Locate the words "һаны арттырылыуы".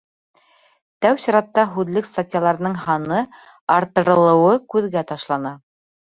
2.85-4.55